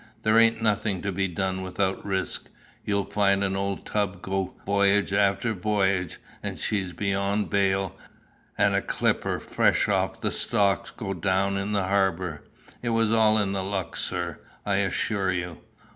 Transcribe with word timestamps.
There 0.23 0.39
ain't 0.39 0.63
nothing 0.63 1.03
to 1.03 1.11
be 1.11 1.27
done 1.27 1.61
without 1.61 2.03
risk. 2.03 2.49
You'll 2.83 3.03
find 3.05 3.43
an 3.43 3.55
old 3.55 3.85
tub 3.85 4.23
go 4.23 4.55
voyage 4.65 5.13
after 5.13 5.53
voyage, 5.53 6.17
and 6.41 6.57
she 6.57 6.91
beyond 6.91 7.51
bail, 7.51 7.95
and 8.57 8.73
a 8.73 8.81
clipper 8.81 9.39
fresh 9.39 9.87
off 9.87 10.19
the 10.19 10.31
stocks 10.31 10.89
go 10.89 11.13
down 11.13 11.55
in 11.55 11.71
the 11.73 11.83
harbour. 11.83 12.41
It's 12.81 13.11
all 13.11 13.37
in 13.37 13.51
the 13.51 13.63
luck, 13.63 13.95
sir, 13.95 14.39
I 14.65 14.77
assure 14.77 15.31
you." 15.31 15.59